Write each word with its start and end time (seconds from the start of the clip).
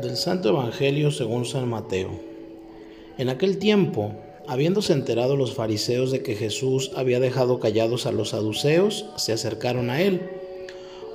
Del 0.00 0.16
Santo 0.16 0.48
Evangelio 0.48 1.10
según 1.10 1.44
San 1.44 1.68
Mateo. 1.68 2.10
En 3.18 3.28
aquel 3.28 3.58
tiempo, 3.58 4.12
habiéndose 4.48 4.92
enterado 4.92 5.36
los 5.36 5.54
fariseos 5.54 6.10
de 6.10 6.22
que 6.22 6.34
Jesús 6.34 6.90
había 6.96 7.20
dejado 7.20 7.60
callados 7.60 8.06
a 8.06 8.12
los 8.12 8.30
saduceos, 8.30 9.06
se 9.16 9.32
acercaron 9.32 9.90
a 9.90 10.00
él. 10.00 10.22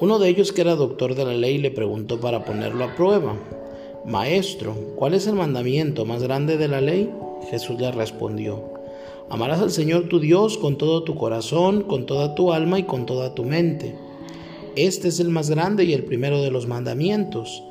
Uno 0.00 0.18
de 0.18 0.28
ellos, 0.28 0.52
que 0.52 0.62
era 0.62 0.74
doctor 0.74 1.14
de 1.14 1.24
la 1.24 1.34
ley, 1.34 1.58
le 1.58 1.70
preguntó 1.70 2.20
para 2.20 2.44
ponerlo 2.44 2.84
a 2.84 2.94
prueba, 2.94 3.36
Maestro, 4.04 4.74
¿cuál 4.96 5.14
es 5.14 5.26
el 5.26 5.34
mandamiento 5.34 6.04
más 6.04 6.22
grande 6.22 6.56
de 6.56 6.68
la 6.68 6.80
ley? 6.80 7.10
Jesús 7.50 7.78
le 7.78 7.92
respondió, 7.92 8.64
Amarás 9.30 9.60
al 9.60 9.70
Señor 9.70 10.08
tu 10.08 10.20
Dios 10.20 10.58
con 10.58 10.78
todo 10.78 11.04
tu 11.04 11.14
corazón, 11.14 11.82
con 11.82 12.06
toda 12.06 12.34
tu 12.34 12.52
alma 12.52 12.78
y 12.78 12.82
con 12.82 13.06
toda 13.06 13.34
tu 13.34 13.44
mente. 13.44 13.94
Este 14.76 15.08
es 15.08 15.20
el 15.20 15.28
más 15.28 15.48
grande 15.48 15.84
y 15.84 15.92
el 15.92 16.04
primero 16.04 16.42
de 16.42 16.50
los 16.50 16.66
mandamientos 16.66 17.62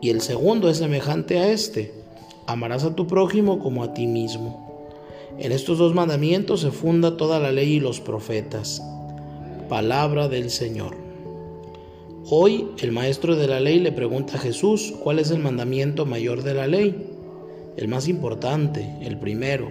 y 0.00 0.10
el 0.10 0.20
segundo 0.20 0.70
es 0.70 0.78
semejante 0.78 1.38
a 1.38 1.50
este, 1.50 1.92
amarás 2.46 2.84
a 2.84 2.94
tu 2.94 3.06
prójimo 3.06 3.58
como 3.58 3.82
a 3.82 3.94
ti 3.94 4.06
mismo. 4.06 4.68
En 5.38 5.52
estos 5.52 5.78
dos 5.78 5.94
mandamientos 5.94 6.60
se 6.60 6.70
funda 6.70 7.16
toda 7.16 7.38
la 7.38 7.52
ley 7.52 7.74
y 7.74 7.80
los 7.80 8.00
profetas. 8.00 8.82
Palabra 9.68 10.28
del 10.28 10.50
Señor. 10.50 10.96
Hoy 12.30 12.68
el 12.78 12.92
maestro 12.92 13.36
de 13.36 13.46
la 13.46 13.60
ley 13.60 13.80
le 13.80 13.92
pregunta 13.92 14.36
a 14.36 14.40
Jesús 14.40 14.94
cuál 15.02 15.18
es 15.18 15.30
el 15.30 15.38
mandamiento 15.38 16.06
mayor 16.06 16.42
de 16.42 16.54
la 16.54 16.66
ley, 16.66 16.94
el 17.76 17.88
más 17.88 18.08
importante, 18.08 18.96
el 19.02 19.18
primero. 19.18 19.70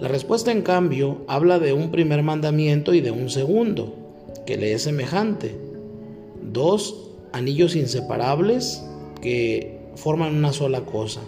La 0.00 0.08
respuesta 0.08 0.52
en 0.52 0.62
cambio 0.62 1.24
habla 1.26 1.58
de 1.58 1.72
un 1.72 1.90
primer 1.90 2.22
mandamiento 2.22 2.94
y 2.94 3.00
de 3.00 3.10
un 3.10 3.30
segundo, 3.30 3.94
que 4.44 4.56
le 4.56 4.72
es 4.72 4.82
semejante. 4.82 5.56
Dos 6.42 7.10
anillos 7.32 7.76
inseparables 7.76 8.82
que 9.26 9.80
forman 9.96 10.36
una 10.36 10.52
sola 10.52 10.82
cosa. 10.82 11.20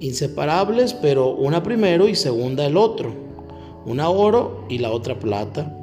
Inseparables, 0.00 0.94
pero 0.94 1.28
una 1.28 1.62
primero 1.62 2.08
y 2.08 2.14
segunda 2.14 2.64
el 2.64 2.78
otro. 2.78 3.12
Una 3.84 4.08
oro 4.08 4.64
y 4.70 4.78
la 4.78 4.90
otra 4.92 5.18
plata. 5.18 5.76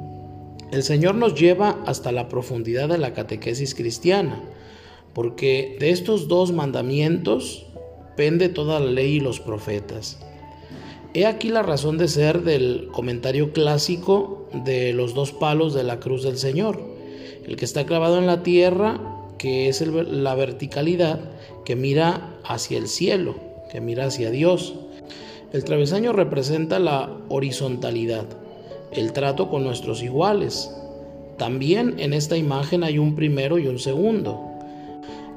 El 0.72 0.82
Señor 0.82 1.14
nos 1.14 1.38
lleva 1.38 1.78
hasta 1.86 2.10
la 2.10 2.28
profundidad 2.28 2.88
de 2.88 2.98
la 2.98 3.12
catequesis 3.12 3.76
cristiana, 3.76 4.42
porque 5.12 5.76
de 5.78 5.90
estos 5.90 6.26
dos 6.26 6.50
mandamientos 6.50 7.64
pende 8.16 8.48
toda 8.48 8.80
la 8.80 8.90
ley 8.90 9.14
y 9.14 9.20
los 9.20 9.38
profetas. 9.38 10.18
He 11.14 11.26
aquí 11.26 11.48
la 11.48 11.62
razón 11.62 11.96
de 11.96 12.08
ser 12.08 12.42
del 12.42 12.88
comentario 12.90 13.52
clásico 13.52 14.48
de 14.52 14.92
los 14.92 15.14
dos 15.14 15.30
palos 15.30 15.74
de 15.74 15.84
la 15.84 16.00
cruz 16.00 16.24
del 16.24 16.38
Señor. 16.38 16.82
El 17.46 17.54
que 17.54 17.64
está 17.64 17.86
clavado 17.86 18.18
en 18.18 18.26
la 18.26 18.42
tierra 18.42 19.23
que 19.38 19.68
es 19.68 19.80
la 19.86 20.34
verticalidad 20.34 21.20
que 21.64 21.76
mira 21.76 22.38
hacia 22.44 22.78
el 22.78 22.88
cielo, 22.88 23.34
que 23.70 23.80
mira 23.80 24.06
hacia 24.06 24.30
Dios. 24.30 24.74
El 25.52 25.64
travesaño 25.64 26.12
representa 26.12 26.78
la 26.78 27.16
horizontalidad, 27.28 28.26
el 28.92 29.12
trato 29.12 29.48
con 29.48 29.64
nuestros 29.64 30.02
iguales. 30.02 30.70
También 31.38 31.96
en 31.98 32.12
esta 32.12 32.36
imagen 32.36 32.84
hay 32.84 32.98
un 32.98 33.14
primero 33.14 33.58
y 33.58 33.66
un 33.66 33.78
segundo. 33.78 34.50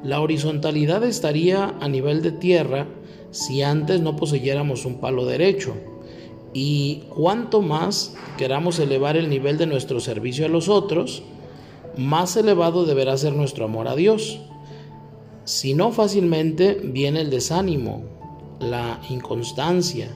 La 0.03 0.21
horizontalidad 0.21 1.03
estaría 1.03 1.75
a 1.79 1.87
nivel 1.87 2.21
de 2.21 2.31
tierra 2.31 2.87
si 3.31 3.61
antes 3.61 4.01
no 4.01 4.15
poseyéramos 4.15 4.85
un 4.85 4.99
palo 4.99 5.25
derecho. 5.25 5.75
Y 6.53 7.03
cuanto 7.09 7.61
más 7.61 8.15
queramos 8.37 8.79
elevar 8.79 9.17
el 9.17 9.29
nivel 9.29 9.57
de 9.57 9.67
nuestro 9.67 9.99
servicio 9.99 10.45
a 10.45 10.49
los 10.49 10.69
otros, 10.69 11.23
más 11.97 12.37
elevado 12.37 12.85
deberá 12.85 13.17
ser 13.17 13.33
nuestro 13.33 13.65
amor 13.65 13.87
a 13.87 13.95
Dios. 13.95 14.39
Si 15.45 15.73
no 15.73 15.91
fácilmente 15.91 16.79
viene 16.83 17.21
el 17.21 17.29
desánimo, 17.29 18.03
la 18.59 18.99
inconstancia, 19.09 20.09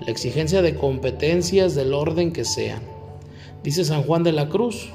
la 0.00 0.10
exigencia 0.10 0.62
de 0.62 0.74
competencias 0.74 1.74
del 1.74 1.94
orden 1.94 2.32
que 2.32 2.44
sean. 2.44 2.82
Dice 3.62 3.84
San 3.84 4.02
Juan 4.02 4.22
de 4.22 4.32
la 4.32 4.48
Cruz, 4.48 4.88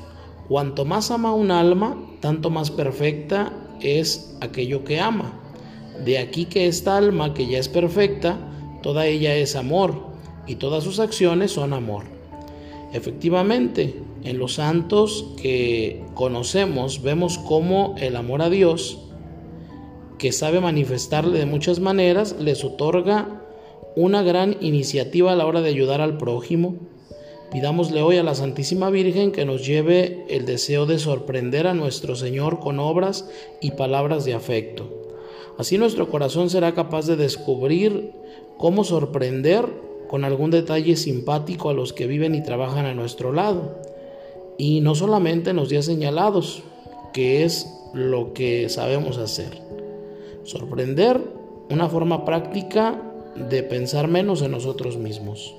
cuanto 0.47 0.85
más 0.85 1.11
ama 1.11 1.33
un 1.33 1.51
alma, 1.51 1.97
tanto 2.19 2.49
más 2.49 2.71
perfecta 2.71 3.53
es 3.81 4.35
aquello 4.41 4.83
que 4.83 4.99
ama. 4.99 5.39
De 6.03 6.17
aquí 6.17 6.45
que 6.45 6.67
esta 6.67 6.97
alma 6.97 7.33
que 7.33 7.47
ya 7.47 7.59
es 7.59 7.69
perfecta, 7.69 8.37
toda 8.81 9.05
ella 9.05 9.35
es 9.35 9.55
amor 9.55 10.07
y 10.47 10.55
todas 10.55 10.83
sus 10.83 10.99
acciones 10.99 11.51
son 11.51 11.73
amor. 11.73 12.03
Efectivamente, 12.93 14.01
en 14.25 14.39
los 14.39 14.55
santos 14.55 15.25
que 15.41 16.03
conocemos 16.13 17.01
vemos 17.01 17.37
cómo 17.37 17.95
el 17.97 18.15
amor 18.15 18.41
a 18.41 18.49
Dios, 18.49 18.99
que 20.17 20.31
sabe 20.31 20.59
manifestarle 20.59 21.39
de 21.39 21.45
muchas 21.45 21.79
maneras, 21.79 22.35
les 22.39 22.63
otorga 22.63 23.41
una 23.95 24.23
gran 24.23 24.57
iniciativa 24.61 25.31
a 25.31 25.35
la 25.35 25.45
hora 25.45 25.61
de 25.61 25.69
ayudar 25.69 26.01
al 26.01 26.17
prójimo. 26.17 26.75
Pidámosle 27.51 28.01
hoy 28.01 28.17
a 28.17 28.23
la 28.23 28.35
Santísima 28.35 28.89
Virgen 28.89 29.31
que 29.31 29.45
nos 29.45 29.65
lleve 29.65 30.25
el 30.29 30.45
deseo 30.45 30.85
de 30.85 30.99
sorprender 30.99 31.67
a 31.67 31.73
nuestro 31.73 32.15
Señor 32.15 32.59
con 32.59 32.79
obras 32.79 33.29
y 33.61 33.71
palabras 33.71 34.25
de 34.25 34.33
afecto. 34.33 34.89
Así 35.57 35.77
nuestro 35.77 36.09
corazón 36.09 36.49
será 36.49 36.73
capaz 36.73 37.05
de 37.05 37.15
descubrir 37.15 38.11
cómo 38.57 38.83
sorprender 38.83 39.65
con 40.09 40.25
algún 40.25 40.51
detalle 40.51 40.95
simpático 40.95 41.69
a 41.69 41.73
los 41.73 41.93
que 41.93 42.07
viven 42.07 42.35
y 42.35 42.43
trabajan 42.43 42.85
a 42.85 42.93
nuestro 42.93 43.31
lado. 43.31 43.94
Y 44.57 44.81
no 44.81 44.95
solamente 44.95 45.49
en 45.49 45.57
los 45.57 45.69
días 45.69 45.85
señalados, 45.85 46.63
que 47.13 47.43
es 47.43 47.67
lo 47.93 48.33
que 48.33 48.69
sabemos 48.69 49.17
hacer. 49.17 49.61
Sorprender 50.43 51.21
una 51.69 51.89
forma 51.89 52.25
práctica 52.25 53.01
de 53.35 53.63
pensar 53.63 54.07
menos 54.07 54.41
en 54.41 54.51
nosotros 54.51 54.97
mismos. 54.97 55.55